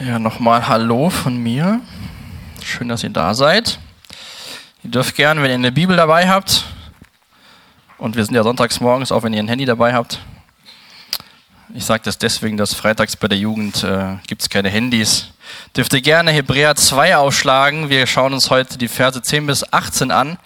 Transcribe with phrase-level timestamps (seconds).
[0.00, 1.80] Ja, nochmal Hallo von mir.
[2.62, 3.80] Schön, dass ihr da seid.
[4.84, 6.66] Ihr dürft gerne, wenn ihr eine Bibel dabei habt,
[7.98, 10.20] und wir sind ja sonntags morgens, auch wenn ihr ein Handy dabei habt.
[11.74, 15.30] Ich sage das deswegen, dass freitags bei der Jugend äh, gibt es keine Handys.
[15.76, 17.88] Dürft ihr gerne Hebräer 2 aufschlagen.
[17.88, 20.38] Wir schauen uns heute die Verse 10 bis 18 an.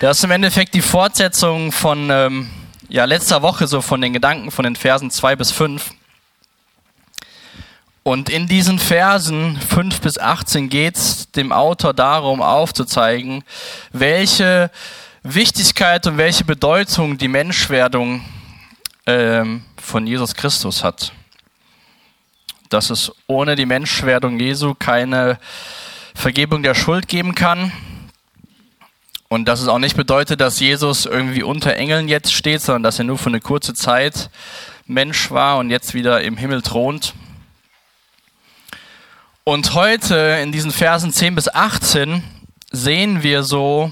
[0.00, 2.50] Das ist im Endeffekt die Fortsetzung von ähm,
[2.90, 5.94] ja, letzter Woche, so von den Gedanken von den Versen 2 bis 5.
[8.02, 13.44] Und in diesen Versen 5 bis 18 geht es dem Autor darum aufzuzeigen,
[13.92, 14.70] welche
[15.22, 18.24] Wichtigkeit und welche Bedeutung die Menschwerdung
[19.06, 21.12] ähm, von Jesus Christus hat.
[22.70, 25.38] Dass es ohne die Menschwerdung Jesu keine
[26.14, 27.70] Vergebung der Schuld geben kann.
[29.28, 32.98] Und dass es auch nicht bedeutet, dass Jesus irgendwie unter Engeln jetzt steht, sondern dass
[32.98, 34.30] er nur für eine kurze Zeit
[34.86, 37.14] Mensch war und jetzt wieder im Himmel thront.
[39.50, 42.22] Und heute in diesen Versen 10 bis 18
[42.70, 43.90] sehen wir so,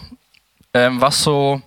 [0.72, 1.62] ähm, was so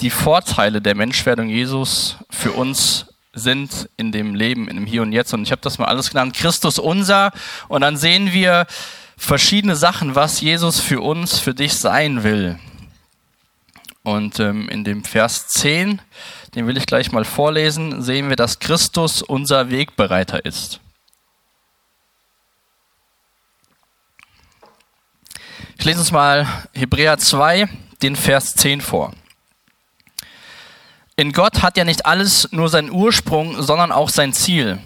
[0.00, 5.12] die Vorteile der Menschwerdung Jesus für uns sind in dem Leben, in dem Hier und
[5.12, 5.34] Jetzt.
[5.34, 7.30] Und ich habe das mal alles genannt, Christus unser.
[7.68, 8.66] Und dann sehen wir
[9.18, 12.58] verschiedene Sachen, was Jesus für uns, für dich sein will.
[14.02, 16.00] Und ähm, in dem Vers 10,
[16.54, 20.80] den will ich gleich mal vorlesen, sehen wir, dass Christus unser Wegbereiter ist.
[25.78, 27.68] Ich lese uns mal Hebräer 2,
[28.02, 29.12] den Vers 10 vor.
[31.16, 34.78] In Gott hat ja nicht alles nur seinen Ursprung, sondern auch sein Ziel.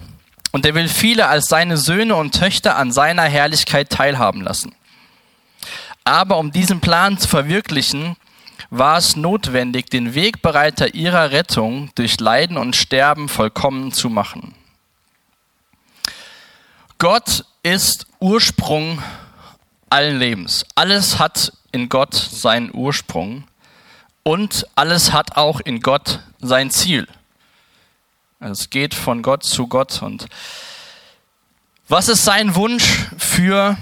[0.51, 4.75] Und er will viele als seine Söhne und Töchter an seiner Herrlichkeit teilhaben lassen.
[6.03, 8.17] Aber um diesen Plan zu verwirklichen,
[8.71, 14.55] war es notwendig, den Wegbereiter ihrer Rettung durch Leiden und Sterben vollkommen zu machen.
[16.99, 19.01] Gott ist Ursprung
[19.91, 20.65] allen Lebens.
[20.75, 23.45] Alles hat in Gott seinen Ursprung
[24.23, 27.07] und alles hat auch in Gott sein Ziel.
[28.41, 30.01] Es geht von Gott zu Gott.
[30.03, 30.27] Und
[31.89, 33.77] was ist sein Wunsch für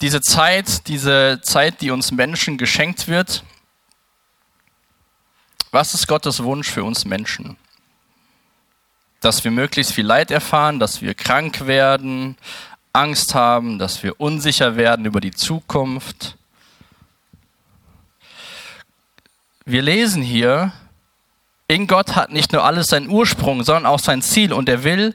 [0.00, 3.44] diese Zeit, diese Zeit, die uns Menschen geschenkt wird?
[5.70, 7.56] Was ist Gottes Wunsch für uns Menschen?
[9.20, 12.36] Dass wir möglichst viel Leid erfahren, dass wir krank werden,
[12.96, 16.36] Angst haben, dass wir unsicher werden über die Zukunft.
[19.64, 20.72] Wir lesen hier,
[21.68, 25.14] in Gott hat nicht nur alles seinen Ursprung, sondern auch sein Ziel und er will,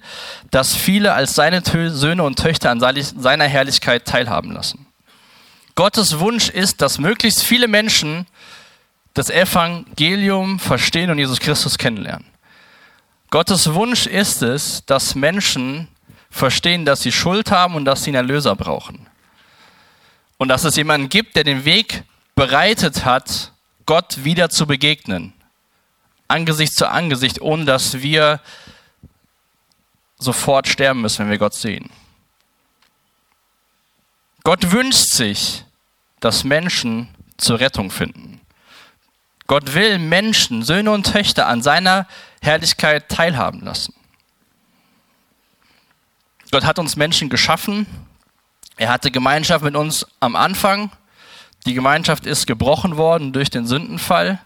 [0.52, 4.86] dass viele als seine Söhne und Töchter an seiner Herrlichkeit teilhaben lassen.
[5.76, 8.28] Gottes Wunsch ist, dass möglichst viele Menschen
[9.14, 12.26] das Evangelium verstehen und Jesus Christus kennenlernen.
[13.30, 15.88] Gottes Wunsch ist es, dass Menschen
[16.32, 19.08] verstehen, dass sie Schuld haben und dass sie einen Erlöser brauchen.
[20.38, 22.04] Und dass es jemanden gibt, der den Weg
[22.34, 23.52] bereitet hat,
[23.86, 25.34] Gott wieder zu begegnen.
[26.28, 28.40] Angesicht zu Angesicht, ohne dass wir
[30.18, 31.90] sofort sterben müssen, wenn wir Gott sehen.
[34.44, 35.66] Gott wünscht sich,
[36.20, 38.40] dass Menschen zur Rettung finden.
[39.48, 42.08] Gott will Menschen, Söhne und Töchter an seiner
[42.42, 43.94] Herrlichkeit teilhaben lassen.
[46.52, 47.88] Gott hat uns Menschen geschaffen.
[48.76, 50.92] Er hatte Gemeinschaft mit uns am Anfang.
[51.66, 54.40] Die Gemeinschaft ist gebrochen worden durch den Sündenfall.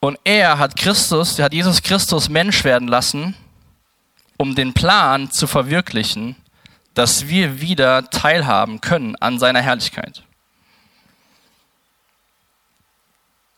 [0.00, 3.34] Und er hat Christus, er hat Jesus Christus Mensch werden lassen,
[4.36, 6.36] um den Plan zu verwirklichen,
[6.94, 10.22] dass wir wieder teilhaben können an seiner Herrlichkeit.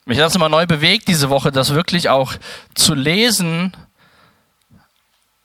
[0.06, 2.32] Mich hat das immer neu bewegt diese Woche, das wirklich auch
[2.74, 3.76] zu lesen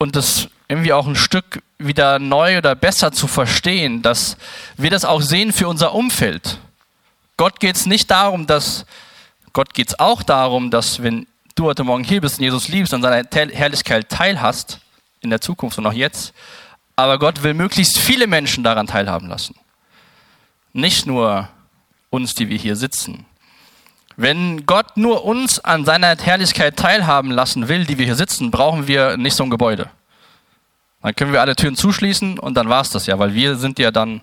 [0.06, 4.38] und das irgendwie auch ein Stück wieder neu oder besser zu verstehen, dass
[4.78, 6.60] wir das auch sehen für unser Umfeld.
[7.38, 8.86] Gott geht es nicht darum, dass
[9.52, 12.94] Gott geht es auch darum, dass wenn du heute Morgen hier bist und Jesus liebst
[12.94, 14.80] und seiner Herrlichkeit teilhast,
[15.22, 16.34] in der Zukunft und auch jetzt,
[16.96, 19.56] aber Gott will möglichst viele Menschen daran teilhaben lassen.
[20.72, 21.50] Nicht nur
[22.12, 23.25] uns, die wir hier sitzen.
[24.17, 28.88] Wenn Gott nur uns an seiner Herrlichkeit teilhaben lassen will, die wir hier sitzen, brauchen
[28.88, 29.89] wir nicht so ein Gebäude.
[31.01, 33.77] Dann können wir alle Türen zuschließen und dann war es das ja, weil wir sind
[33.77, 34.21] ja dann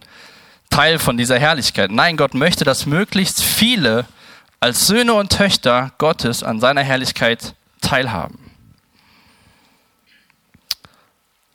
[0.71, 1.91] Teil von dieser Herrlichkeit.
[1.91, 4.07] Nein, Gott möchte, dass möglichst viele
[4.59, 8.39] als Söhne und Töchter Gottes an seiner Herrlichkeit teilhaben.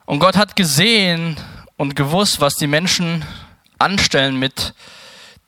[0.06, 1.36] Und Gott hat gesehen
[1.76, 3.26] und gewusst, was die Menschen
[3.80, 4.74] anstellen mit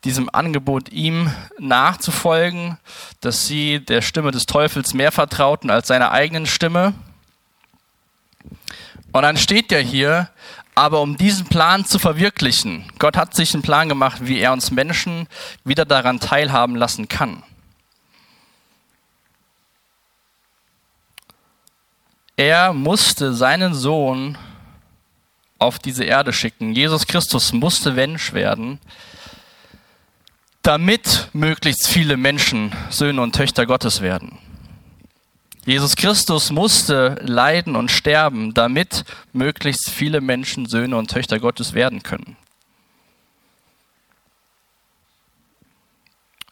[0.04, 2.78] diesem Angebot, ihm nachzufolgen,
[3.20, 6.94] dass sie der Stimme des Teufels mehr vertrauten als seiner eigenen Stimme.
[9.12, 10.30] Und dann steht er hier,
[10.74, 14.70] aber um diesen Plan zu verwirklichen, Gott hat sich einen Plan gemacht, wie er uns
[14.70, 15.26] Menschen
[15.64, 17.42] wieder daran teilhaben lassen kann.
[22.36, 24.38] Er musste seinen Sohn
[25.58, 26.72] auf diese Erde schicken.
[26.72, 28.78] Jesus Christus musste Mensch werden,
[30.62, 34.38] damit möglichst viele Menschen Söhne und Töchter Gottes werden.
[35.66, 42.02] Jesus Christus musste leiden und sterben, damit möglichst viele Menschen Söhne und Töchter Gottes werden
[42.02, 42.36] können.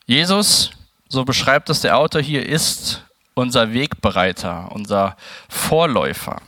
[0.07, 0.71] Jesus,
[1.09, 3.03] so beschreibt es der Autor hier, ist
[3.35, 5.17] unser Wegbereiter, unser
[5.49, 6.41] Vorläufer.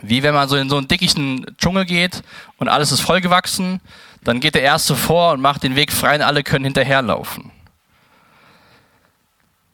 [0.00, 2.22] Wie wenn man so in so einen dickigen Dschungel geht
[2.58, 3.80] und alles ist vollgewachsen,
[4.26, 7.52] dann geht der Erste vor und macht den Weg frei und alle können hinterherlaufen.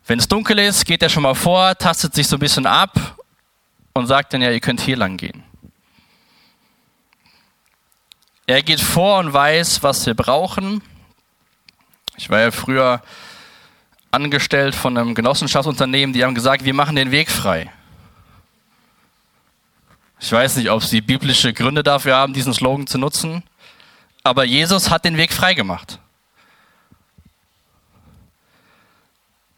[0.06, 3.16] Wenn es dunkel ist, geht er schon mal vor, tastet sich so ein bisschen ab
[3.94, 5.42] und sagt dann, ja, ihr könnt hier lang gehen.
[8.46, 10.82] Er geht vor und weiß, was wir brauchen.
[12.18, 13.00] Ich war ja früher
[14.10, 17.72] angestellt von einem Genossenschaftsunternehmen, die haben gesagt, wir machen den Weg frei.
[20.20, 23.42] Ich weiß nicht, ob sie biblische Gründe dafür haben, diesen Slogan zu nutzen,
[24.22, 25.98] aber Jesus hat den Weg frei gemacht.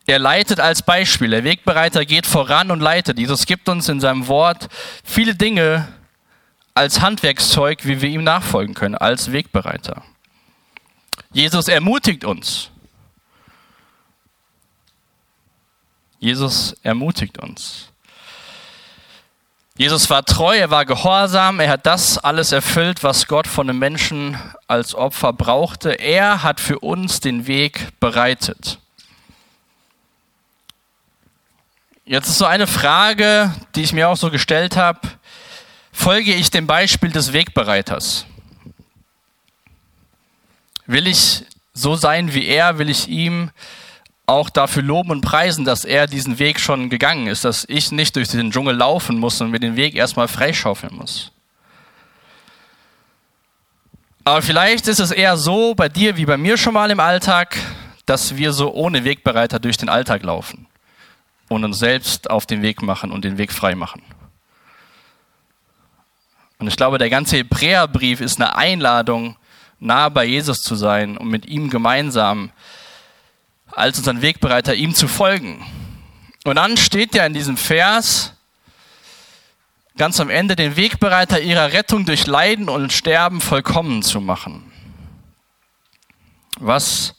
[0.07, 1.31] Er leitet als Beispiel.
[1.31, 3.19] Der Wegbereiter geht voran und leitet.
[3.19, 4.69] Jesus gibt uns in seinem Wort
[5.03, 5.89] viele Dinge
[6.75, 10.03] als Handwerkszeug, wie wir ihm nachfolgen können, als Wegbereiter.
[11.33, 12.71] Jesus ermutigt uns.
[16.19, 17.94] Jesus ermutigt uns.
[19.77, 23.81] Jesus war treu, er war gehorsam, er hat das alles erfüllt, was Gott von einem
[23.81, 24.39] Menschen
[24.69, 25.99] als Opfer brauchte.
[25.99, 28.79] Er hat für uns den Weg bereitet.
[32.05, 35.01] Jetzt ist so eine Frage, die ich mir auch so gestellt habe.
[35.91, 38.27] Folge ich dem Beispiel des Wegbereiters?
[40.87, 42.79] Will ich so sein wie er?
[42.79, 43.51] Will ich ihm
[44.27, 48.17] auch dafür loben und preisen, dass er diesen Weg schon gegangen ist, dass ich nicht
[48.17, 51.31] durch den Dschungel laufen muss und mir den Weg erstmal freischaufeln muss?
[54.25, 57.59] Aber vielleicht ist es eher so bei dir wie bei mir schon mal im Alltag,
[58.07, 60.67] dass wir so ohne Wegbereiter durch den Alltag laufen
[61.49, 64.03] und uns selbst auf den Weg machen und den Weg frei machen.
[66.59, 69.37] Und ich glaube, der ganze Hebräerbrief ist eine Einladung,
[69.81, 72.51] nah bei Jesus zu sein und mit ihm gemeinsam
[73.75, 75.65] als unseren Wegbereiter ihm zu folgen.
[76.45, 78.35] Und dann steht ja in diesem Vers
[79.97, 84.71] ganz am Ende, den Wegbereiter ihrer Rettung durch Leiden und Sterben vollkommen zu machen.
[86.59, 87.15] Was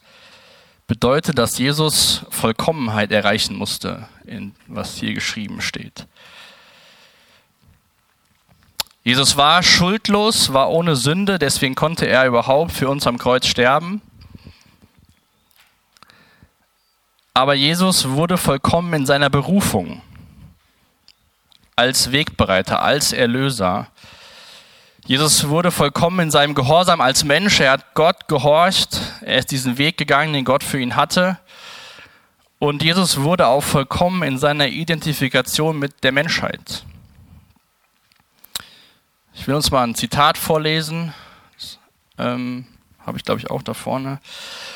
[0.87, 6.07] bedeutet, dass Jesus Vollkommenheit erreichen musste, in was hier geschrieben steht.
[9.03, 14.01] Jesus war schuldlos, war ohne Sünde, deswegen konnte er überhaupt für uns am Kreuz sterben.
[17.37, 20.01] Aber Jesus wurde vollkommen in seiner Berufung
[21.75, 23.87] als Wegbereiter, als Erlöser.
[25.05, 27.59] Jesus wurde vollkommen in seinem Gehorsam als Mensch.
[27.59, 29.01] Er hat Gott gehorcht.
[29.19, 31.37] Er ist diesen Weg gegangen, den Gott für ihn hatte.
[32.57, 36.85] Und Jesus wurde auch vollkommen in seiner Identifikation mit der Menschheit.
[39.33, 41.13] Ich will uns mal ein Zitat vorlesen.
[42.17, 42.65] Ähm,
[43.05, 44.19] Habe ich, glaube ich, auch da vorne.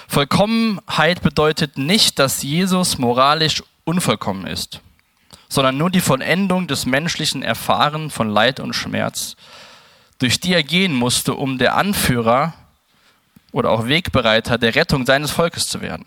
[0.08, 4.82] Vollkommenheit bedeutet nicht, dass Jesus moralisch unvollkommen ist,
[5.48, 9.36] sondern nur die Vollendung des menschlichen Erfahren von Leid und Schmerz
[10.20, 12.54] durch die er gehen musste, um der Anführer
[13.52, 16.06] oder auch Wegbereiter der Rettung seines Volkes zu werden.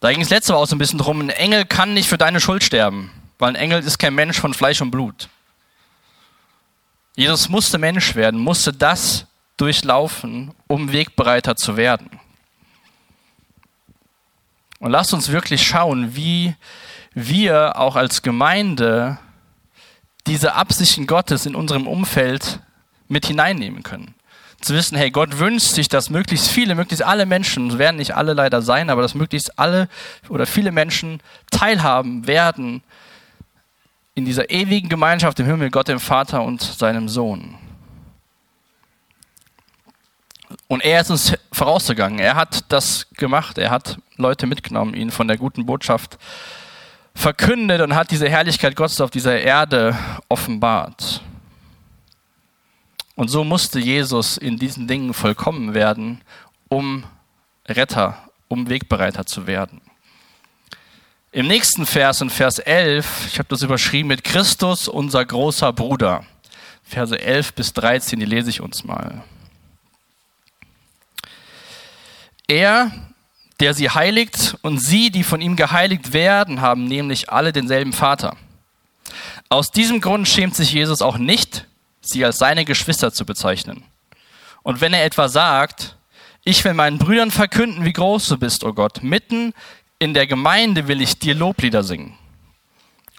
[0.00, 2.18] Da ging es letzte Woche auch so ein bisschen drum, ein Engel kann nicht für
[2.18, 5.28] deine Schuld sterben, weil ein Engel ist kein Mensch von Fleisch und Blut.
[7.14, 9.26] Jesus musste Mensch werden, musste das
[9.58, 12.08] durchlaufen, um Wegbereiter zu werden.
[14.80, 16.54] Und lasst uns wirklich schauen, wie
[17.12, 19.18] wir auch als Gemeinde
[20.26, 22.60] diese Absichten Gottes in unserem Umfeld
[23.08, 24.14] mit hineinnehmen können.
[24.60, 28.34] Zu wissen, hey, Gott wünscht sich, dass möglichst viele, möglichst alle Menschen, werden nicht alle
[28.34, 29.88] leider sein, aber dass möglichst alle
[30.28, 32.82] oder viele Menschen teilhaben werden
[34.14, 37.54] in dieser ewigen Gemeinschaft im Himmel, Gott dem Vater und seinem Sohn.
[40.68, 42.18] Und er ist uns vorausgegangen.
[42.18, 43.58] Er hat das gemacht.
[43.58, 46.18] Er hat Leute mitgenommen, ihnen von der guten Botschaft
[47.14, 49.96] verkündet und hat diese Herrlichkeit Gottes auf dieser Erde
[50.28, 51.22] offenbart.
[53.16, 56.20] Und so musste Jesus in diesen Dingen vollkommen werden,
[56.68, 57.02] um
[57.66, 59.80] Retter, um Wegbereiter zu werden.
[61.32, 66.24] Im nächsten Vers, in Vers 11, ich habe das überschrieben mit Christus, unser großer Bruder.
[66.84, 69.24] Verse 11 bis 13, die lese ich uns mal.
[72.48, 72.90] Er,
[73.60, 78.36] der sie heiligt und sie, die von ihm geheiligt werden, haben nämlich alle denselben Vater.
[79.50, 81.66] Aus diesem Grund schämt sich Jesus auch nicht,
[82.00, 83.84] sie als seine Geschwister zu bezeichnen.
[84.62, 85.96] Und wenn er etwa sagt,
[86.44, 89.52] ich will meinen Brüdern verkünden, wie groß du bist, o oh Gott, mitten
[89.98, 92.16] in der Gemeinde will ich dir Loblieder singen.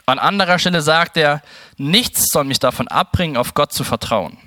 [0.06, 1.44] An anderer Stelle sagt er,
[1.78, 4.38] nichts soll mich davon abbringen, auf Gott zu vertrauen.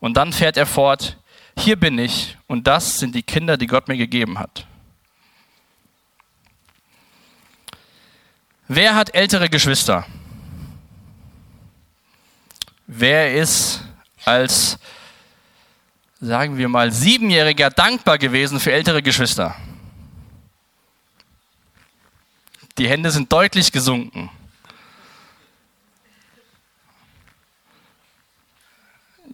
[0.00, 1.18] Und dann fährt er fort,
[1.56, 4.66] hier bin ich und das sind die Kinder, die Gott mir gegeben hat.
[8.68, 10.06] Wer hat ältere Geschwister?
[12.86, 13.82] Wer ist
[14.24, 14.78] als,
[16.20, 19.54] sagen wir mal, Siebenjähriger dankbar gewesen für ältere Geschwister?
[22.78, 24.30] Die Hände sind deutlich gesunken.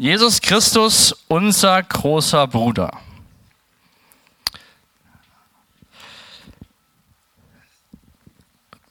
[0.01, 2.91] Jesus Christus, unser großer Bruder.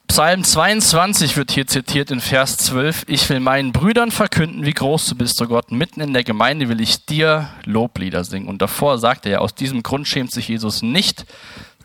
[0.07, 3.05] Psalm 22 wird hier zitiert in Vers 12.
[3.07, 5.71] Ich will meinen Brüdern verkünden, wie groß du bist, o oh Gott.
[5.71, 8.47] Mitten in der Gemeinde will ich dir Loblieder singen.
[8.47, 11.25] Und davor sagt er, aus diesem Grund schämt sich Jesus nicht,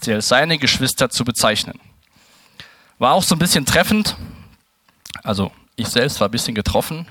[0.01, 1.81] sie als seine Geschwister zu bezeichnen.
[2.99, 4.19] War auch so ein bisschen treffend.
[5.23, 7.07] Also ich selbst war ein bisschen getroffen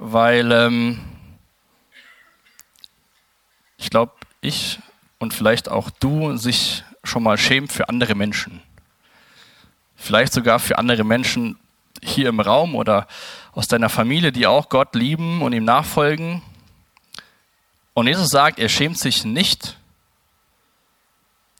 [0.00, 0.98] weil ähm,
[3.76, 4.78] ich glaube, ich
[5.18, 8.62] und vielleicht auch du sich schon mal schämt für andere Menschen.
[9.96, 11.58] Vielleicht sogar für andere Menschen
[12.02, 13.06] hier im Raum oder
[13.52, 16.40] aus deiner Familie, die auch Gott lieben und ihm nachfolgen.
[17.92, 19.76] Und Jesus sagt, er schämt sich nicht,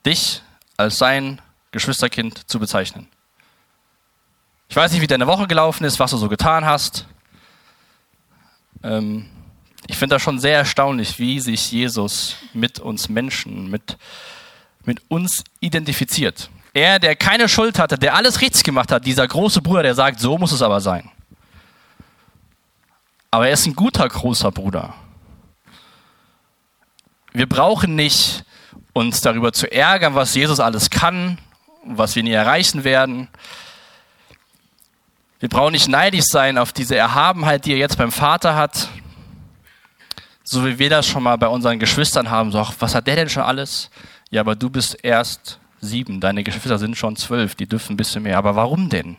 [0.07, 0.41] dich
[0.79, 1.43] als sein
[1.73, 3.07] Geschwisterkind zu bezeichnen.
[4.71, 7.07] Ich weiß nicht, wie deine Woche gelaufen ist, was du so getan hast.
[8.83, 9.27] Ähm,
[9.87, 13.99] ich finde das schon sehr erstaunlich, wie sich Jesus mit uns Menschen, mit,
[14.85, 16.51] mit uns identifiziert.
[16.73, 20.21] Er, der keine Schuld hatte, der alles richtig gemacht hat, dieser große Bruder, der sagt,
[20.21, 21.11] so muss es aber sein.
[23.31, 24.95] Aber er ist ein guter großer Bruder.
[27.33, 28.45] Wir brauchen nicht
[28.93, 31.39] uns darüber zu ärgern, was Jesus alles kann,
[31.85, 33.29] was wir nie erreichen werden.
[35.41, 38.89] Wir brauchen nicht neidisch sein auf diese Erhabenheit, die er jetzt beim Vater hat.
[40.45, 42.53] So wie wir das schon mal bei unseren Geschwistern haben.
[42.53, 43.91] So, ach, was hat der denn schon alles?
[44.31, 46.21] Ja, aber du bist erst sieben.
[46.21, 47.55] Deine Geschwister sind schon zwölf.
[47.55, 48.37] Die dürfen ein bisschen mehr.
[48.37, 49.17] Aber warum denn?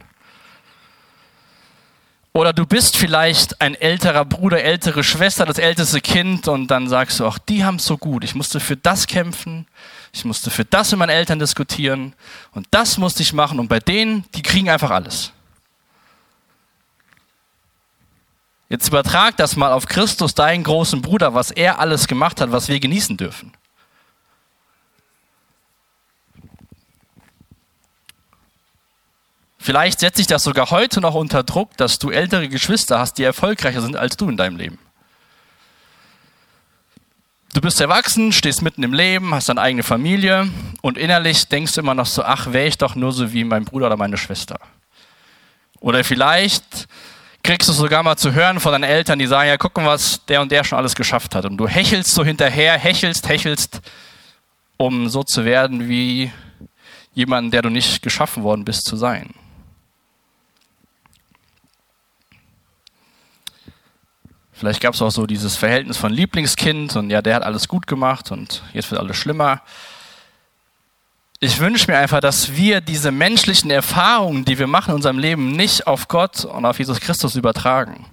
[2.33, 7.19] Oder du bist vielleicht ein älterer Bruder, ältere Schwester, das älteste Kind und dann sagst
[7.19, 8.23] du, ach, die haben es so gut.
[8.23, 9.67] Ich musste für das kämpfen.
[10.13, 12.13] Ich musste für das mit meinen Eltern diskutieren.
[12.53, 13.59] Und das musste ich machen.
[13.59, 15.33] Und bei denen, die kriegen einfach alles.
[18.71, 22.69] Jetzt übertrag das mal auf Christus, deinen großen Bruder, was er alles gemacht hat, was
[22.69, 23.51] wir genießen dürfen.
[29.57, 33.23] Vielleicht setzt sich das sogar heute noch unter Druck, dass du ältere Geschwister hast, die
[33.23, 34.79] erfolgreicher sind als du in deinem Leben.
[37.53, 40.49] Du bist erwachsen, stehst mitten im Leben, hast deine eigene Familie
[40.81, 43.65] und innerlich denkst du immer noch so, ach, wäre ich doch nur so wie mein
[43.65, 44.61] Bruder oder meine Schwester.
[45.81, 46.87] Oder vielleicht
[47.43, 50.41] kriegst du sogar mal zu hören von deinen Eltern, die sagen, ja, gucken, was der
[50.41, 51.45] und der schon alles geschafft hat.
[51.45, 53.81] Und du hechelst so hinterher, hechelst, hechelst,
[54.77, 56.31] um so zu werden wie
[57.13, 59.33] jemand, der du nicht geschaffen worden bist zu sein.
[64.51, 67.87] Vielleicht gab es auch so dieses Verhältnis von Lieblingskind und ja, der hat alles gut
[67.87, 69.61] gemacht und jetzt wird alles schlimmer
[71.43, 75.53] ich wünsche mir einfach, dass wir diese menschlichen Erfahrungen, die wir machen in unserem Leben,
[75.53, 78.05] nicht auf Gott und auf Jesus Christus übertragen.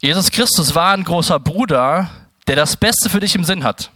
[0.00, 2.10] Jesus Christus war ein großer Bruder,
[2.48, 3.92] der das Beste für dich im Sinn hat.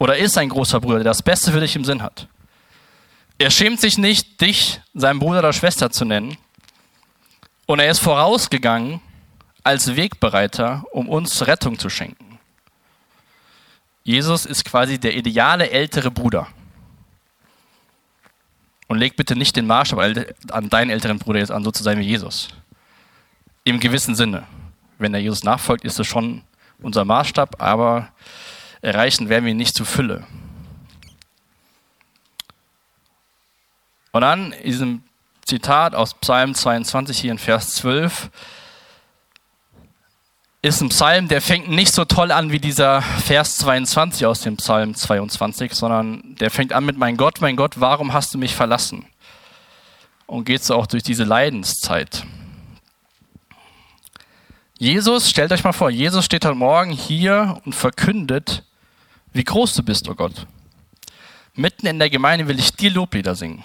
[0.00, 2.26] Oder ist ein großer Bruder, der das Beste für dich im Sinn hat.
[3.38, 6.36] Er schämt sich nicht, dich seinem Bruder oder Schwester zu nennen.
[7.66, 9.00] Und er ist vorausgegangen
[9.62, 12.27] als Wegbereiter, um uns Rettung zu schenken.
[14.08, 16.46] Jesus ist quasi der ideale ältere Bruder.
[18.86, 21.98] Und leg bitte nicht den Maßstab an deinen älteren Bruder jetzt an, so zu sein
[21.98, 22.48] wie Jesus.
[23.64, 24.46] Im gewissen Sinne.
[24.96, 26.42] Wenn er Jesus nachfolgt, ist es schon
[26.80, 28.08] unser Maßstab, aber
[28.80, 30.26] erreichen werden wir ihn nicht zu Fülle.
[34.12, 35.02] Und dann in diesem
[35.44, 38.30] Zitat aus Psalm 22 hier in Vers 12
[40.60, 44.56] ist ein Psalm, der fängt nicht so toll an wie dieser Vers 22 aus dem
[44.56, 48.54] Psalm 22, sondern der fängt an mit Mein Gott, mein Gott, warum hast du mich
[48.54, 49.06] verlassen?
[50.26, 52.24] Und geht so auch durch diese Leidenszeit.
[54.78, 58.64] Jesus, stellt euch mal vor, Jesus steht heute Morgen hier und verkündet,
[59.32, 60.46] wie groß du bist, oh Gott.
[61.54, 63.62] Mitten in der Gemeinde will ich dir Loblieder singen.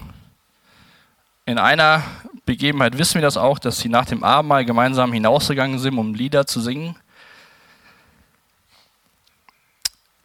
[1.45, 2.03] In einer
[2.45, 6.45] Begebenheit wissen wir das auch, dass sie nach dem Abendmahl gemeinsam hinausgegangen sind, um Lieder
[6.45, 6.95] zu singen.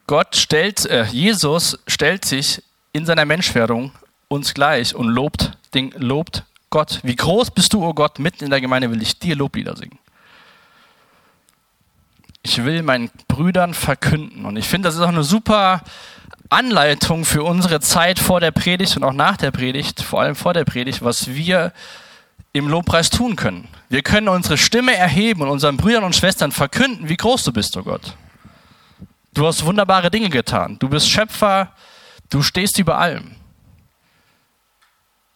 [0.07, 3.91] Gott stellt, äh, Jesus stellt sich in seiner Menschwerdung
[4.27, 6.99] uns gleich und lobt, den, lobt Gott.
[7.03, 9.75] Wie groß bist du, o oh Gott, mitten in der Gemeinde will ich dir Loblieder
[9.75, 9.99] singen.
[12.41, 14.45] Ich will meinen Brüdern verkünden.
[14.45, 15.83] Und ich finde, das ist auch eine super
[16.49, 20.53] Anleitung für unsere Zeit vor der Predigt und auch nach der Predigt, vor allem vor
[20.53, 21.71] der Predigt, was wir
[22.53, 23.67] im Lobpreis tun können.
[23.89, 27.77] Wir können unsere Stimme erheben und unseren Brüdern und Schwestern verkünden, wie groß du bist,
[27.77, 28.15] oh Gott.
[29.33, 30.77] Du hast wunderbare Dinge getan.
[30.79, 31.71] Du bist Schöpfer.
[32.29, 33.35] Du stehst über allem.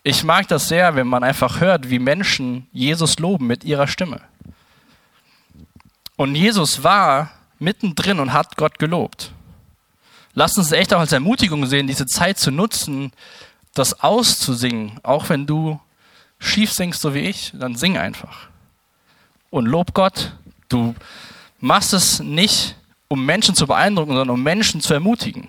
[0.03, 4.21] Ich mag das sehr, wenn man einfach hört, wie Menschen Jesus loben mit ihrer Stimme.
[6.17, 9.31] Und Jesus war mittendrin und hat Gott gelobt.
[10.33, 13.11] Lass uns echt auch als Ermutigung sehen, diese Zeit zu nutzen,
[13.73, 14.99] das auszusingen.
[15.03, 15.79] Auch wenn du
[16.43, 18.47] schief singst, so wie ich, dann sing einfach.
[19.49, 20.33] Und lob Gott.
[20.69, 20.95] Du
[21.59, 22.75] machst es nicht,
[23.07, 25.47] um Menschen zu beeindrucken, sondern um Menschen zu ermutigen.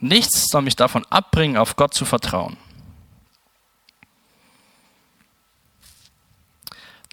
[0.00, 2.56] Nichts soll mich davon abbringen, auf Gott zu vertrauen.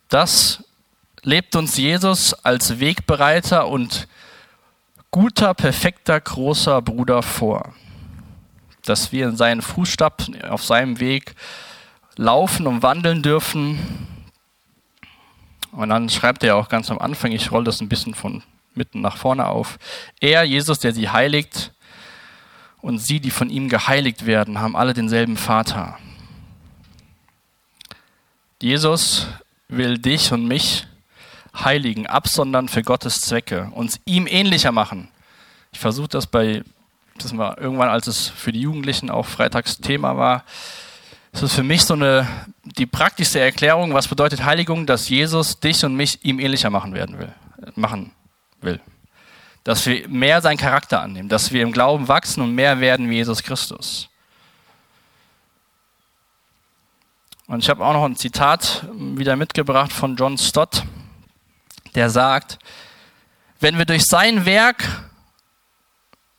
[0.10, 0.64] Das
[1.22, 4.08] lebt uns Jesus als Wegbereiter und
[5.12, 7.74] guter, perfekter, großer Bruder vor.
[8.86, 11.36] Dass wir in seinen Fußstapfen auf seinem Weg
[12.16, 13.80] laufen und wandeln dürfen.
[15.72, 19.02] Und dann schreibt er auch ganz am Anfang, ich rolle das ein bisschen von mitten
[19.02, 19.78] nach vorne auf.
[20.20, 21.72] Er, Jesus, der sie heiligt,
[22.82, 25.98] und sie, die von ihm geheiligt werden, haben alle denselben Vater.
[28.62, 29.28] Jesus
[29.68, 30.88] will dich und mich
[31.56, 35.10] heiligen, absondern für Gottes Zwecke, uns ihm ähnlicher machen.
[35.72, 36.64] Ich versuche das bei,
[37.24, 40.44] das war irgendwann, als es für die Jugendlichen auch freitags Thema war,
[41.32, 42.28] das ist für mich so eine,
[42.64, 47.20] die praktischste Erklärung, was bedeutet Heiligung, dass Jesus dich und mich ihm ähnlicher machen werden
[47.20, 47.34] will,
[47.76, 48.12] machen
[48.60, 48.82] will.
[49.64, 53.16] Dass wir mehr seinen Charakter annehmen, dass wir im Glauben wachsen und mehr werden wie
[53.16, 54.10] Jesus Christus.
[57.48, 60.84] Und ich habe auch noch ein Zitat wieder mitgebracht von John Stott
[61.96, 62.60] der sagt,
[63.60, 65.11] wenn wir durch sein Werk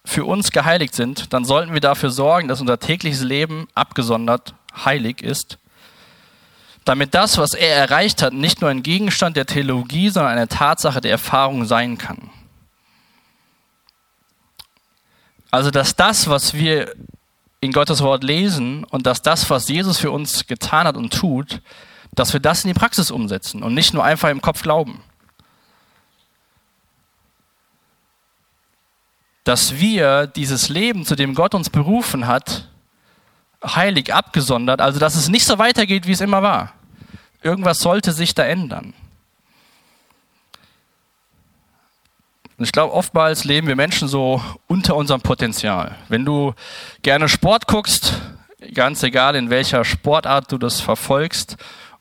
[0.05, 5.23] für uns geheiligt sind, dann sollten wir dafür sorgen, dass unser tägliches Leben abgesondert heilig
[5.23, 5.59] ist,
[6.85, 11.01] damit das, was er erreicht hat, nicht nur ein Gegenstand der Theologie, sondern eine Tatsache
[11.01, 12.31] der Erfahrung sein kann.
[15.51, 16.95] Also, dass das, was wir
[17.61, 21.61] in Gottes Wort lesen und dass das, was Jesus für uns getan hat und tut,
[22.15, 25.05] dass wir das in die Praxis umsetzen und nicht nur einfach im Kopf glauben.
[29.45, 32.69] Dass wir dieses Leben, zu dem Gott uns berufen hat,
[33.65, 36.73] heilig abgesondert, also dass es nicht so weitergeht, wie es immer war.
[37.43, 38.95] Irgendwas sollte sich da ändern.
[42.57, 45.97] Und ich glaube, oftmals leben wir Menschen so unter unserem Potenzial.
[46.09, 46.55] Wenn du
[47.03, 48.21] gerne Sport guckst,
[48.75, 51.57] ganz egal in welcher Sportart du das verfolgst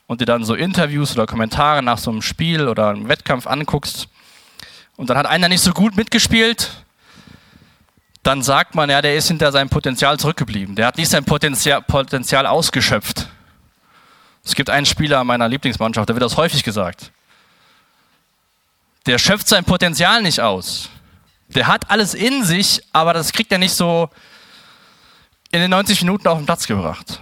[0.05, 4.07] und dir dann so Interviews oder Kommentare nach so einem Spiel oder einem Wettkampf anguckst
[4.97, 6.80] und dann hat einer nicht so gut mitgespielt,
[8.23, 10.75] dann sagt man, ja, der ist hinter seinem Potenzial zurückgeblieben.
[10.75, 13.27] Der hat nicht sein Potenzial, Potenzial ausgeschöpft.
[14.43, 17.11] Es gibt einen Spieler meiner Lieblingsmannschaft, da wird das häufig gesagt.
[19.05, 20.89] Der schöpft sein Potenzial nicht aus.
[21.49, 24.09] Der hat alles in sich, aber das kriegt er nicht so
[25.51, 27.19] in den 90 Minuten auf den Platz gebracht.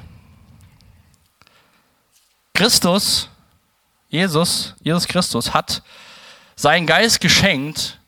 [2.54, 3.30] Christus,
[4.10, 5.82] Jesus, Jesus Christus hat
[6.56, 8.00] seinen Geist geschenkt,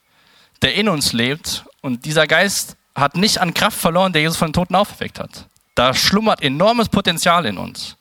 [0.62, 1.64] der in uns lebt.
[1.82, 5.48] Und dieser Geist hat nicht an Kraft verloren, der Jesus von den Toten auferweckt hat.
[5.76, 7.96] Da schlummert enormes Potenzial in uns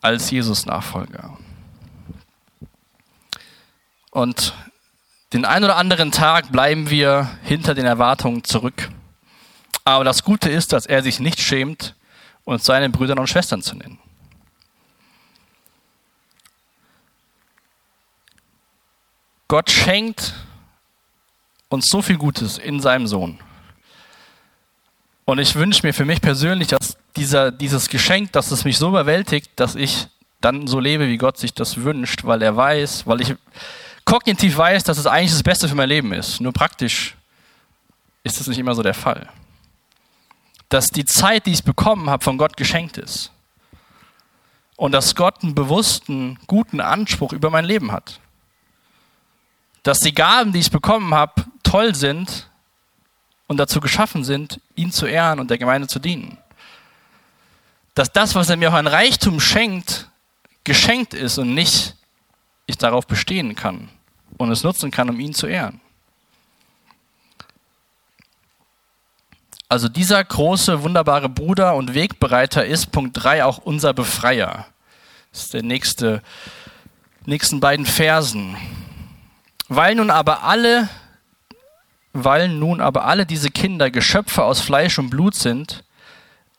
[0.00, 1.36] als Jesus-Nachfolger.
[4.10, 4.54] Und
[5.32, 8.90] den einen oder anderen Tag bleiben wir hinter den Erwartungen zurück.
[9.84, 11.94] Aber das Gute ist, dass er sich nicht schämt,
[12.44, 13.98] uns seine Brüder und Schwestern zu nennen.
[19.48, 20.34] Gott schenkt
[21.68, 23.38] uns so viel Gutes in seinem Sohn.
[25.24, 28.88] Und ich wünsche mir für mich persönlich, dass dieser, dieses Geschenk, dass es mich so
[28.88, 30.08] überwältigt, dass ich
[30.40, 33.34] dann so lebe, wie Gott sich das wünscht, weil er weiß, weil ich
[34.04, 36.40] kognitiv weiß, dass es eigentlich das Beste für mein Leben ist.
[36.40, 37.16] Nur praktisch
[38.22, 39.28] ist das nicht immer so der Fall.
[40.68, 43.30] Dass die Zeit, die ich bekommen habe, von Gott geschenkt ist.
[44.76, 48.20] Und dass Gott einen bewussten, guten Anspruch über mein Leben hat.
[49.82, 52.48] Dass die Gaben, die ich bekommen habe, toll sind
[53.46, 56.38] und dazu geschaffen sind, ihn zu ehren und der Gemeinde zu dienen.
[57.94, 60.08] Dass das, was er mir auch an Reichtum schenkt,
[60.64, 61.94] geschenkt ist und nicht
[62.66, 63.88] ich darauf bestehen kann
[64.38, 65.80] und es nutzen kann, um ihn zu ehren.
[69.68, 74.66] Also dieser große, wunderbare Bruder und Wegbereiter ist Punkt 3 auch unser Befreier.
[75.32, 76.22] Das ist der nächste,
[77.26, 78.56] nächsten beiden Versen.
[79.68, 80.88] Weil nun aber alle,
[82.14, 85.84] weil nun aber alle diese Kinder Geschöpfe aus Fleisch und Blut sind,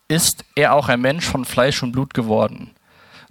[0.07, 2.71] ist er auch ein Mensch von Fleisch und Blut geworden.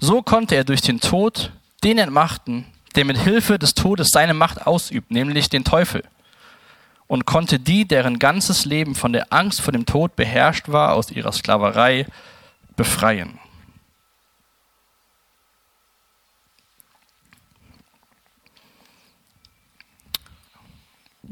[0.01, 1.53] So konnte er durch den Tod
[1.85, 2.65] den entmachten,
[2.97, 6.03] der mit Hilfe des Todes seine Macht ausübt, nämlich den Teufel,
[7.07, 11.11] und konnte die, deren ganzes Leben von der Angst vor dem Tod beherrscht war, aus
[11.11, 12.07] ihrer Sklaverei
[12.77, 13.39] befreien.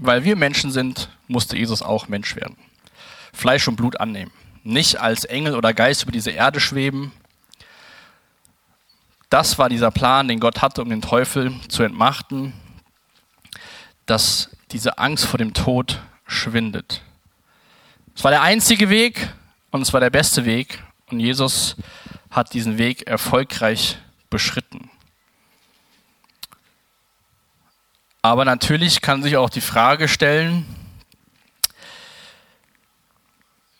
[0.04, 2.56] Weil wir Menschen sind, musste Jesus auch Mensch werden.
[3.32, 4.32] Fleisch und Blut annehmen.
[4.64, 7.12] Nicht als Engel oder Geist über diese Erde schweben,
[9.30, 12.52] das war dieser Plan, den Gott hatte, um den Teufel zu entmachten,
[14.04, 17.02] dass diese Angst vor dem Tod schwindet.
[18.14, 19.32] Es war der einzige Weg
[19.70, 21.76] und es war der beste Weg und Jesus
[22.30, 24.90] hat diesen Weg erfolgreich beschritten.
[28.24, 30.64] Aber natürlich kann sich auch die Frage stellen,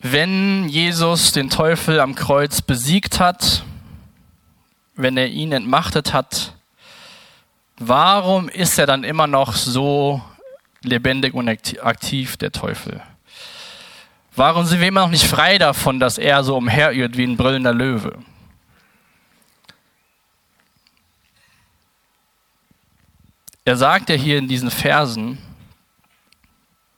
[0.01, 3.63] wenn Jesus den Teufel am Kreuz besiegt hat,
[4.97, 6.55] wenn er ihn entmachtet hat,
[7.79, 10.21] warum ist er dann immer noch so
[10.83, 13.01] lebendig und aktiv, der Teufel?
[14.35, 17.73] Warum sind wir immer noch nicht frei davon, dass er so umherirrt wie ein brüllender
[17.73, 18.19] Löwe?
[23.65, 25.39] Er sagt ja hier in diesen Versen,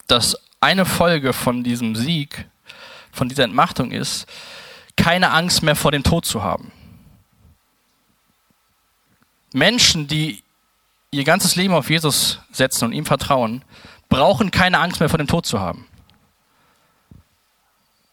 [0.07, 2.46] dass eine Folge von diesem Sieg,
[3.12, 4.27] von dieser Entmachtung ist,
[4.96, 6.72] keine Angst mehr vor dem Tod zu haben.
[9.53, 10.42] Menschen, die
[11.11, 13.62] ihr ganzes Leben auf Jesus setzen und ihm vertrauen,
[14.09, 15.87] brauchen keine Angst mehr vor dem Tod zu haben.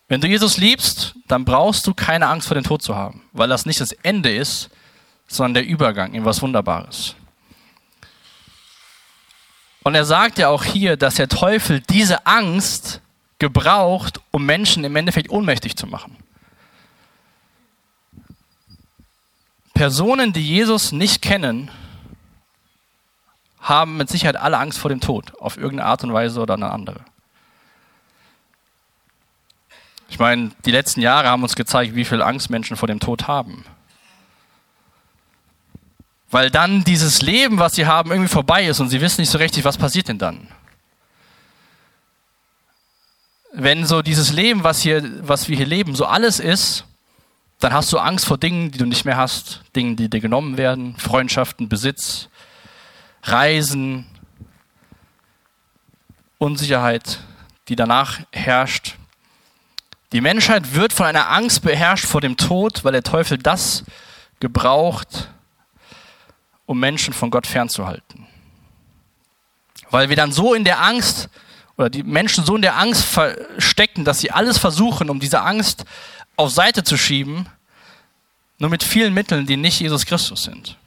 [0.07, 3.47] Wenn du Jesus liebst, dann brauchst du keine Angst vor dem Tod zu haben, weil
[3.47, 4.69] das nicht das Ende ist,
[5.27, 7.15] sondern der Übergang in was Wunderbares.
[9.83, 13.01] Und er sagt ja auch hier, dass der Teufel diese Angst
[13.39, 16.17] gebraucht, um Menschen im Endeffekt ohnmächtig zu machen.
[19.73, 21.71] Personen, die Jesus nicht kennen,
[23.59, 26.71] haben mit Sicherheit alle Angst vor dem Tod, auf irgendeine Art und Weise oder eine
[26.71, 27.01] andere.
[30.09, 33.27] Ich meine, die letzten Jahre haben uns gezeigt, wie viel Angst Menschen vor dem Tod
[33.27, 33.65] haben.
[36.31, 39.37] Weil dann dieses Leben, was sie haben, irgendwie vorbei ist und sie wissen nicht so
[39.37, 40.47] richtig, was passiert denn dann.
[43.53, 46.85] Wenn so dieses Leben, was, hier, was wir hier leben, so alles ist,
[47.59, 50.57] dann hast du Angst vor Dingen, die du nicht mehr hast, Dingen, die dir genommen
[50.57, 52.29] werden, Freundschaften, Besitz,
[53.23, 54.05] Reisen,
[56.37, 57.19] Unsicherheit,
[57.67, 58.95] die danach herrscht.
[60.13, 63.83] Die Menschheit wird von einer Angst beherrscht vor dem Tod, weil der Teufel das
[64.39, 65.29] gebraucht,
[66.71, 68.25] um Menschen von Gott fernzuhalten.
[69.89, 71.29] Weil wir dann so in der Angst
[71.77, 75.85] oder die Menschen so in der Angst verstecken, dass sie alles versuchen, um diese Angst
[76.37, 77.45] auf Seite zu schieben,
[78.57, 80.77] nur mit vielen Mitteln, die nicht Jesus Christus sind.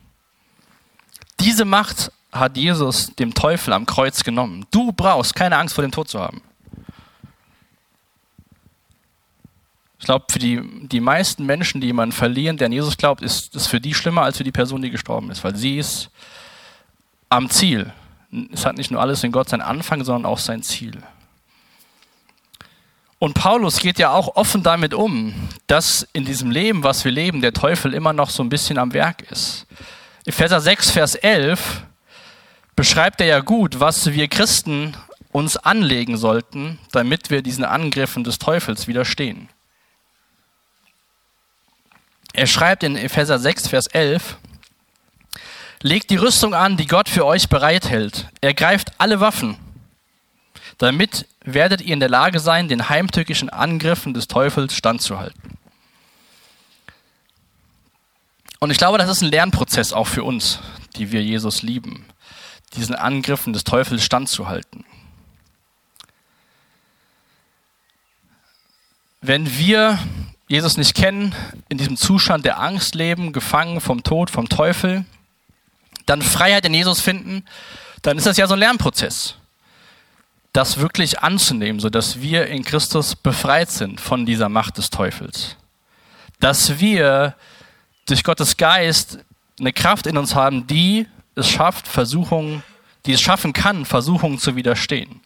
[1.40, 4.66] Diese Macht hat Jesus dem Teufel am Kreuz genommen.
[4.70, 6.40] Du brauchst keine Angst vor dem Tod zu haben.
[9.98, 13.54] Ich glaube, für die, die meisten Menschen, die jemanden verlieren, der an Jesus glaubt, ist
[13.54, 16.10] es für die schlimmer als für die Person, die gestorben ist, weil sie ist
[17.28, 17.92] am Ziel.
[18.52, 21.02] Es hat nicht nur alles in Gott seinen Anfang, sondern auch sein Ziel.
[23.18, 25.32] Und Paulus geht ja auch offen damit um,
[25.66, 28.92] dass in diesem Leben, was wir leben, der Teufel immer noch so ein bisschen am
[28.92, 29.66] Werk ist.
[30.26, 31.84] Epheser 6, Vers 11
[32.76, 34.94] beschreibt er ja gut, was wir Christen
[35.32, 39.48] uns anlegen sollten, damit wir diesen Angriffen des Teufels widerstehen.
[42.34, 44.36] Er schreibt in Epheser 6, Vers 11,
[45.80, 48.28] Legt die Rüstung an, die Gott für euch bereithält.
[48.40, 49.58] Ergreift alle Waffen
[50.78, 55.58] damit werdet ihr in der Lage sein, den heimtückischen Angriffen des Teufels standzuhalten.
[58.58, 60.60] Und ich glaube, das ist ein Lernprozess auch für uns,
[60.96, 62.06] die wir Jesus lieben,
[62.74, 64.84] diesen Angriffen des Teufels standzuhalten.
[69.20, 69.98] Wenn wir
[70.54, 71.34] Jesus nicht kennen,
[71.68, 75.04] in diesem Zustand der Angst leben, gefangen vom Tod, vom Teufel,
[76.06, 77.44] dann Freiheit in Jesus finden,
[78.02, 79.36] dann ist das ja so ein Lernprozess.
[80.52, 85.56] Das wirklich anzunehmen, sodass wir in Christus befreit sind von dieser Macht des Teufels.
[86.38, 87.34] Dass wir
[88.06, 89.18] durch Gottes Geist
[89.58, 92.62] eine Kraft in uns haben, die es schafft, Versuchungen,
[93.06, 95.20] die es schaffen kann, Versuchungen zu widerstehen.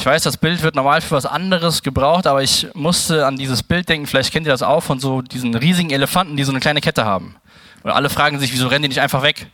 [0.00, 3.62] Ich weiß, das Bild wird normal für was anderes gebraucht, aber ich musste an dieses
[3.62, 6.60] Bild denken, vielleicht kennt ihr das auch, von so diesen riesigen Elefanten, die so eine
[6.60, 7.36] kleine Kette haben.
[7.82, 9.48] Und alle fragen sich, wieso rennen die nicht einfach weg?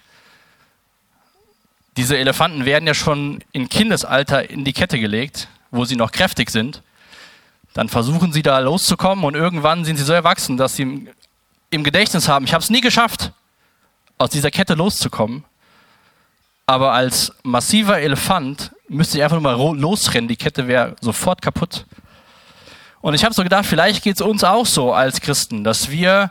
[1.96, 6.50] Diese Elefanten werden ja schon in Kindesalter in die Kette gelegt, wo sie noch kräftig
[6.50, 6.80] sind.
[7.74, 11.08] Dann versuchen sie da loszukommen und irgendwann sind sie so erwachsen, dass sie
[11.70, 13.32] im Gedächtnis haben, ich habe es nie geschafft,
[14.16, 15.42] aus dieser Kette loszukommen.
[16.66, 21.86] Aber als massiver Elefant müsste ich einfach nur mal losrennen, die Kette wäre sofort kaputt.
[23.00, 26.30] Und ich habe so gedacht, vielleicht geht es uns auch so als Christen, dass wir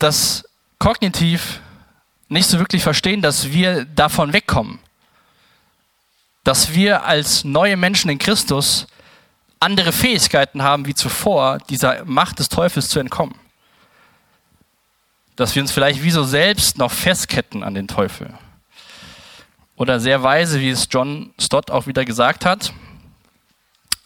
[0.00, 0.44] das
[0.80, 1.60] kognitiv
[2.28, 4.80] nicht so wirklich verstehen, dass wir davon wegkommen.
[6.42, 8.88] Dass wir als neue Menschen in Christus
[9.60, 13.36] andere Fähigkeiten haben wie zuvor, dieser Macht des Teufels zu entkommen.
[15.36, 18.34] Dass wir uns vielleicht wie so selbst noch festketten an den Teufel.
[19.76, 22.72] Oder sehr weise, wie es John Stott auch wieder gesagt hat.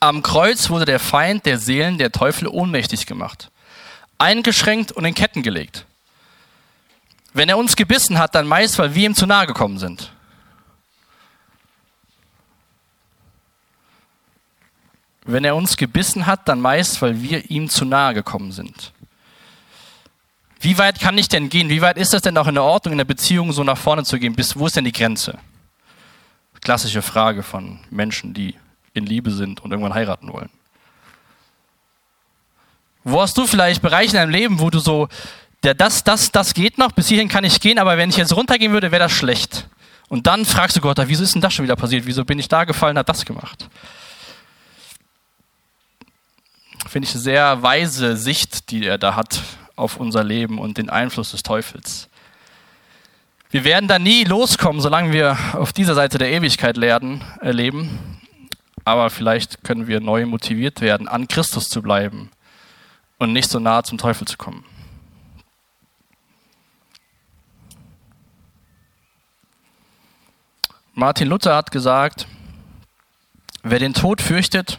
[0.00, 3.50] Am Kreuz wurde der Feind der Seelen, der Teufel, ohnmächtig gemacht,
[4.18, 5.87] eingeschränkt und in Ketten gelegt.
[7.33, 10.12] Wenn er uns gebissen hat, dann meist, weil wir ihm zu nahe gekommen sind.
[15.24, 18.92] Wenn er uns gebissen hat, dann meist, weil wir ihm zu nahe gekommen sind.
[20.61, 21.68] Wie weit kann ich denn gehen?
[21.68, 24.04] Wie weit ist das denn auch in der Ordnung, in der Beziehung so nach vorne
[24.04, 24.35] zu gehen?
[24.35, 25.38] Bis wo ist denn die Grenze?
[26.60, 28.54] Klassische Frage von Menschen, die
[28.92, 30.50] in Liebe sind und irgendwann heiraten wollen.
[33.02, 35.08] Wo hast du vielleicht Bereiche in deinem Leben, wo du so
[35.62, 38.72] das, das, das geht noch, bis hierhin kann ich gehen, aber wenn ich jetzt runtergehen
[38.72, 39.68] würde, wäre das schlecht.
[40.08, 42.06] Und dann fragst du Gott, wieso ist denn das schon wieder passiert?
[42.06, 43.68] Wieso bin ich da gefallen, hat das gemacht?
[46.88, 49.40] Finde ich eine sehr weise Sicht, die er da hat
[49.76, 52.09] auf unser Leben und den Einfluss des Teufels.
[53.52, 58.20] Wir werden da nie loskommen, solange wir auf dieser Seite der Ewigkeit lernen, erleben.
[58.84, 62.30] Aber vielleicht können wir neu motiviert werden, an Christus zu bleiben
[63.18, 64.64] und nicht so nahe zum Teufel zu kommen.
[70.94, 72.26] Martin Luther hat gesagt,
[73.62, 74.78] wer den Tod fürchtet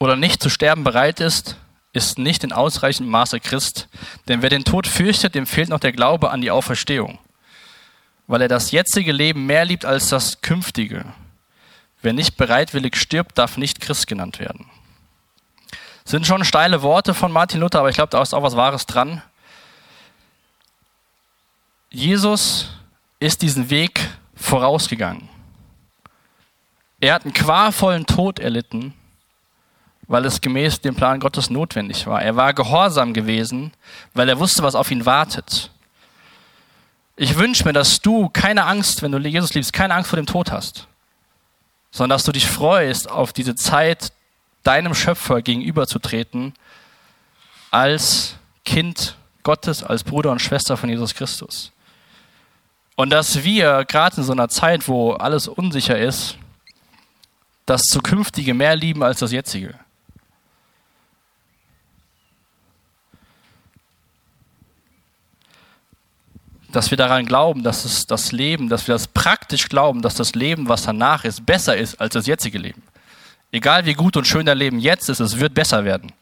[0.00, 1.56] oder nicht zu sterben bereit ist,
[1.92, 3.88] ist nicht in ausreichendem Maße Christ.
[4.28, 7.18] Denn wer den Tod fürchtet, dem fehlt noch der Glaube an die Auferstehung,
[8.26, 11.04] weil er das jetzige Leben mehr liebt als das künftige.
[12.02, 14.66] Wer nicht bereitwillig stirbt, darf nicht Christ genannt werden.
[16.04, 18.56] Das sind schon steile Worte von Martin Luther, aber ich glaube, da ist auch was
[18.56, 19.22] Wahres dran.
[21.90, 22.68] Jesus
[23.20, 24.00] ist diesen Weg
[24.34, 25.28] vorausgegangen.
[27.00, 28.94] Er hat einen qualvollen Tod erlitten,
[30.06, 32.20] weil es gemäß dem Plan Gottes notwendig war.
[32.20, 33.72] Er war gehorsam gewesen,
[34.12, 35.70] weil er wusste, was auf ihn wartet.
[37.16, 40.26] Ich wünsche mir, dass du keine Angst, wenn du Jesus liebst, keine Angst vor dem
[40.26, 40.88] Tod hast,
[41.90, 44.12] sondern dass du dich freust, auf diese Zeit
[44.64, 46.54] deinem Schöpfer gegenüberzutreten
[47.70, 51.70] als Kind Gottes, als Bruder und Schwester von Jesus Christus.
[52.96, 56.38] Und dass wir gerade in so einer Zeit, wo alles unsicher ist,
[57.66, 59.78] das Zukünftige mehr lieben als das Jetzige.
[66.74, 70.34] Dass wir daran glauben, dass es das Leben, dass wir das praktisch glauben, dass das
[70.34, 72.82] Leben, was danach ist, besser ist als das jetzige Leben.
[73.52, 76.12] Egal wie gut und schön dein Leben jetzt ist, es wird besser werden.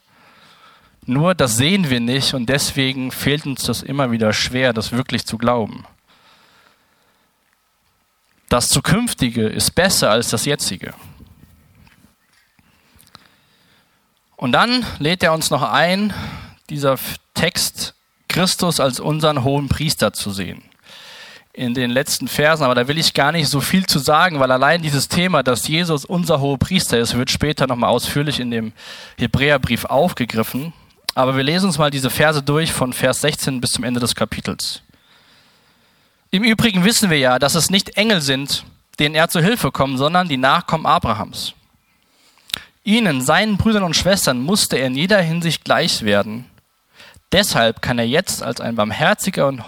[1.06, 5.24] Nur das sehen wir nicht und deswegen fehlt uns das immer wieder schwer, das wirklich
[5.24, 5.86] zu glauben.
[8.50, 10.92] Das Zukünftige ist besser als das Jetzige.
[14.36, 16.12] Und dann lädt er uns noch ein,
[16.68, 16.98] dieser
[17.32, 17.94] Text
[18.32, 20.62] Christus als unseren hohen Priester zu sehen.
[21.52, 24.50] In den letzten Versen, aber da will ich gar nicht so viel zu sagen, weil
[24.50, 28.72] allein dieses Thema, dass Jesus unser hoher Priester ist, wird später nochmal ausführlich in dem
[29.18, 30.72] Hebräerbrief aufgegriffen.
[31.14, 34.14] Aber wir lesen uns mal diese Verse durch von Vers 16 bis zum Ende des
[34.14, 34.80] Kapitels.
[36.30, 38.64] Im Übrigen wissen wir ja, dass es nicht Engel sind,
[38.98, 41.52] denen er zu Hilfe kommt, sondern die Nachkommen Abrahams.
[42.82, 46.46] Ihnen, seinen Brüdern und Schwestern, musste er in jeder Hinsicht gleich werden,
[47.32, 49.64] Deshalb kann er jetzt als ein barmherziger und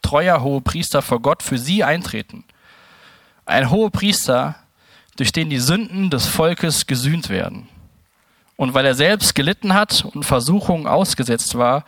[0.00, 2.44] treuer Hohepriester vor Gott für sie eintreten.
[3.46, 4.56] Ein Hohepriester,
[5.16, 7.68] durch den die Sünden des Volkes gesühnt werden.
[8.56, 11.84] Und weil er selbst gelitten hat und Versuchungen ausgesetzt war,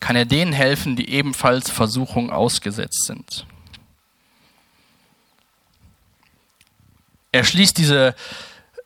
[0.00, 3.46] kann er denen helfen, die ebenfalls Versuchungen ausgesetzt sind.
[7.32, 8.14] Er schließt diese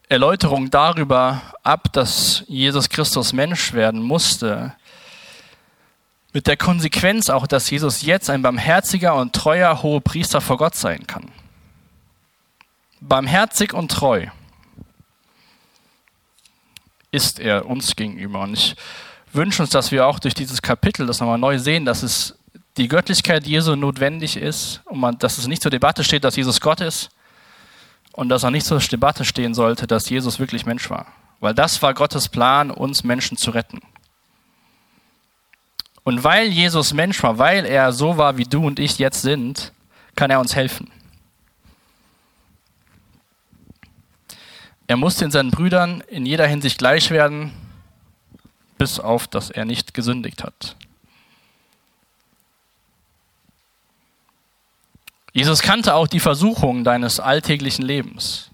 [0.09, 4.75] Erläuterung darüber ab, dass Jesus Christus Mensch werden musste,
[6.33, 10.75] mit der Konsequenz auch, dass Jesus jetzt ein barmherziger und treuer hoher Priester vor Gott
[10.75, 11.33] sein kann.
[13.01, 14.27] Barmherzig und treu
[17.11, 18.41] ist er uns gegenüber.
[18.41, 18.77] Und ich
[19.33, 22.39] wünsche uns, dass wir auch durch dieses Kapitel das nochmal neu sehen, dass es
[22.77, 26.61] die Göttlichkeit Jesu notwendig ist und man, dass es nicht zur Debatte steht, dass Jesus
[26.61, 27.09] Gott ist
[28.17, 31.07] und dass auch nicht zur Debatte stehen sollte, dass Jesus wirklich Mensch war.
[31.39, 33.81] Weil das war Gottes Plan, uns Menschen zu retten.
[36.03, 39.73] Und weil Jesus Mensch war, weil er so war, wie du und ich jetzt sind,
[40.15, 40.91] kann er uns helfen.
[44.87, 47.53] Er musste in seinen Brüdern in jeder Hinsicht gleich werden,
[48.79, 50.77] bis auf, dass er nicht gesündigt hat.
[55.37, 58.49] Jesus kannte auch die Versuchungen deines alltäglichen Lebens.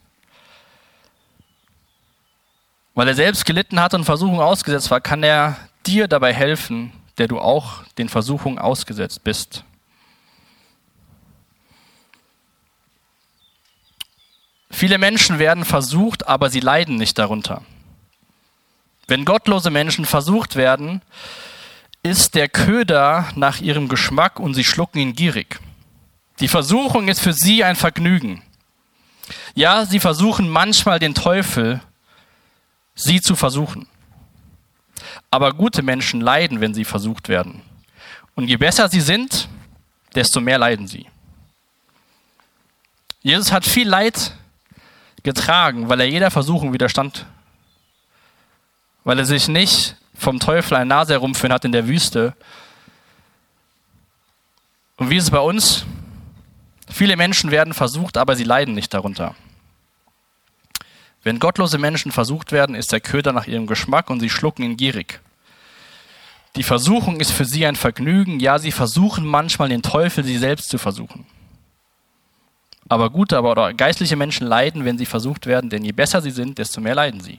[2.95, 7.29] Weil er selbst gelitten hat und Versuchungen ausgesetzt war, kann er dir dabei helfen, der
[7.29, 9.62] du auch den Versuchungen ausgesetzt bist.
[14.68, 17.62] Viele Menschen werden versucht, aber sie leiden nicht darunter.
[19.07, 21.01] Wenn gottlose Menschen versucht werden,
[22.03, 25.61] ist der Köder nach ihrem Geschmack und sie schlucken ihn gierig.
[26.40, 28.42] Die Versuchung ist für sie ein Vergnügen.
[29.55, 31.81] Ja, sie versuchen manchmal den Teufel,
[32.95, 33.87] sie zu versuchen.
[35.31, 37.62] Aber gute Menschen leiden, wenn sie versucht werden.
[38.35, 39.49] Und je besser sie sind,
[40.14, 41.07] desto mehr leiden sie.
[43.23, 44.35] Jesus hat viel Leid
[45.23, 47.27] getragen, weil er jeder Versuchung widerstand.
[49.05, 52.35] Weil er sich nicht vom Teufel eine Nase herumführen hat in der Wüste.
[54.97, 55.85] Und wie ist es bei uns?
[56.92, 59.35] Viele Menschen werden versucht, aber sie leiden nicht darunter.
[61.22, 64.76] Wenn gottlose Menschen versucht werden, ist der Köder nach ihrem Geschmack und sie schlucken ihn
[64.76, 65.20] gierig.
[66.57, 70.68] Die Versuchung ist für sie ein Vergnügen, ja, sie versuchen manchmal den Teufel, sie selbst
[70.68, 71.24] zu versuchen.
[72.88, 76.31] Aber gute, aber oder geistliche Menschen leiden, wenn sie versucht werden, denn je besser sie
[76.31, 77.38] sind, desto mehr leiden sie.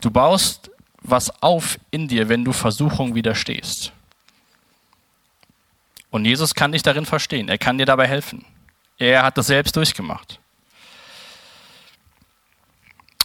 [0.00, 0.70] Du baust
[1.02, 3.92] was auf in dir, wenn du Versuchung widerstehst.
[6.10, 7.48] Und Jesus kann dich darin verstehen.
[7.48, 8.44] Er kann dir dabei helfen.
[8.98, 10.40] Er hat das selbst durchgemacht.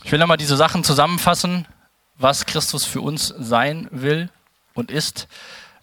[0.03, 1.67] Ich will nochmal diese Sachen zusammenfassen,
[2.17, 4.29] was Christus für uns sein will
[4.73, 5.27] und ist.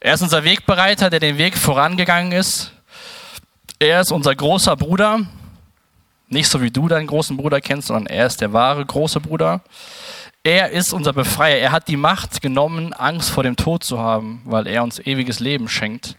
[0.01, 2.73] Er ist unser Wegbereiter, der den Weg vorangegangen ist.
[3.79, 5.21] Er ist unser großer Bruder.
[6.29, 9.63] Nicht so wie du deinen großen Bruder kennst, sondern er ist der wahre große Bruder.
[10.43, 11.59] Er ist unser Befreier.
[11.59, 15.41] Er hat die Macht genommen, Angst vor dem Tod zu haben, weil er uns ewiges
[15.41, 16.17] Leben schenkt.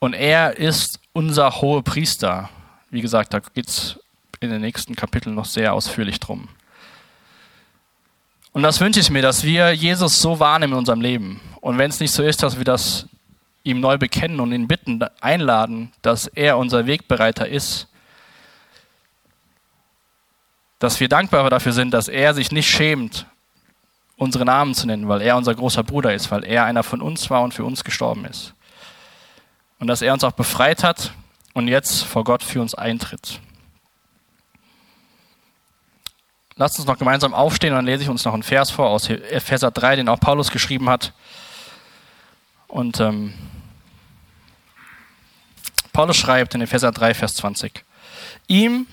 [0.00, 2.48] Und er ist unser hoher Priester.
[2.90, 4.00] Wie gesagt, da geht es
[4.40, 6.48] in den nächsten Kapiteln noch sehr ausführlich drum.
[8.52, 11.40] Und das wünsche ich mir, dass wir Jesus so wahrnehmen in unserem Leben.
[11.60, 13.06] Und wenn es nicht so ist, dass wir das
[13.62, 17.86] ihm neu bekennen und ihn bitten, einladen, dass er unser Wegbereiter ist,
[20.78, 23.26] dass wir dankbar dafür sind, dass er sich nicht schämt,
[24.16, 27.28] unsere Namen zu nennen, weil er unser großer Bruder ist, weil er einer von uns
[27.28, 28.54] war und für uns gestorben ist.
[29.80, 31.12] Und dass er uns auch befreit hat
[31.54, 33.40] und jetzt vor Gott für uns eintritt.
[36.54, 39.08] Lasst uns noch gemeinsam aufstehen und dann lese ich uns noch einen Vers vor aus
[39.08, 41.14] Epheser 3, den auch Paulus geschrieben hat.
[42.68, 43.32] Und ähm,
[45.92, 47.82] Paulus schreibt in Epheser 3, Vers 20.
[48.46, 48.86] Ihm,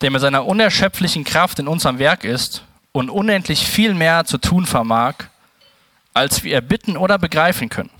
[0.00, 4.64] der mit seiner unerschöpflichen Kraft in unserem Werk ist und unendlich viel mehr zu tun
[4.64, 5.14] vermag,
[6.14, 7.90] als wir erbitten oder begreifen können.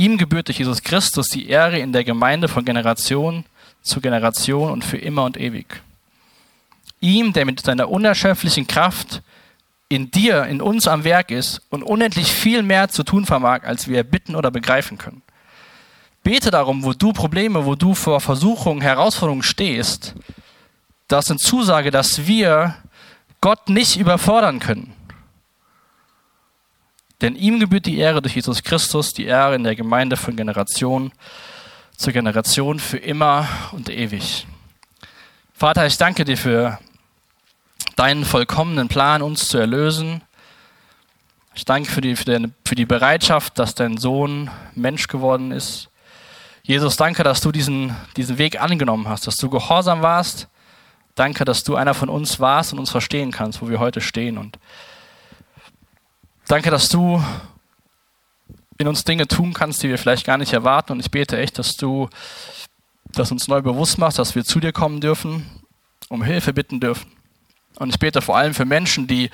[0.00, 3.44] Ihm gebührt durch Jesus Christus die Ehre in der Gemeinde von Generation
[3.82, 5.82] zu Generation und für immer und ewig.
[7.00, 9.20] Ihm, der mit seiner unerschöpflichen Kraft
[9.90, 13.88] in dir, in uns am Werk ist und unendlich viel mehr zu tun vermag, als
[13.88, 15.20] wir erbitten oder begreifen können.
[16.22, 20.14] Bete darum, wo du Probleme, wo du vor Versuchungen, Herausforderungen stehst,
[21.08, 22.74] das eine Zusage, dass wir
[23.42, 24.94] Gott nicht überfordern können.
[27.20, 31.12] Denn ihm gebührt die Ehre durch Jesus Christus, die Ehre in der Gemeinde von Generation
[31.96, 34.46] zu Generation für immer und ewig.
[35.52, 36.78] Vater, ich danke dir für
[37.96, 40.22] deinen vollkommenen Plan, uns zu erlösen.
[41.54, 45.90] Ich danke für die, für, deine, für die Bereitschaft, dass dein Sohn Mensch geworden ist.
[46.62, 50.48] Jesus, danke, dass du diesen, diesen Weg angenommen hast, dass du gehorsam warst.
[51.16, 54.38] Danke, dass du einer von uns warst und uns verstehen kannst, wo wir heute stehen.
[54.38, 54.58] Und
[56.50, 57.22] danke, dass du
[58.78, 60.92] in uns Dinge tun kannst, die wir vielleicht gar nicht erwarten.
[60.92, 62.08] Und ich bete echt, dass du
[63.12, 65.46] das uns neu bewusst machst, dass wir zu dir kommen dürfen,
[66.08, 67.12] um Hilfe bitten dürfen.
[67.76, 69.30] Und ich bete vor allem für Menschen, die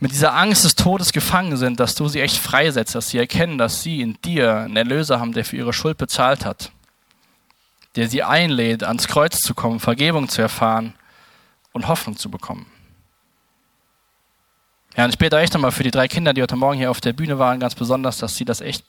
[0.00, 3.58] mit dieser Angst des Todes gefangen sind, dass du sie echt freisetzt, dass sie erkennen,
[3.58, 6.70] dass sie in dir einen Erlöser haben, der für ihre Schuld bezahlt hat,
[7.96, 10.94] der sie einlädt, ans Kreuz zu kommen, Vergebung zu erfahren
[11.72, 12.66] und Hoffnung zu bekommen.
[14.98, 17.00] Ja, und ich bete echt nochmal für die drei Kinder, die heute Morgen hier auf
[17.00, 18.84] der Bühne waren, ganz besonders, dass sie das echt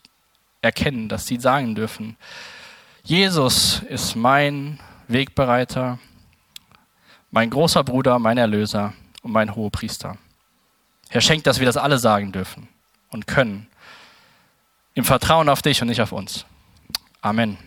[0.59, 2.17] erkennen, dass sie sagen dürfen,
[3.03, 5.99] Jesus ist mein Wegbereiter,
[7.29, 10.17] mein großer Bruder, mein Erlöser und mein Hohepriester.
[11.09, 12.67] Herr, schenkt, dass wir das alle sagen dürfen
[13.11, 13.67] und können.
[14.95, 16.43] Im Vertrauen auf dich und nicht auf uns.
[17.21, 17.59] Amen.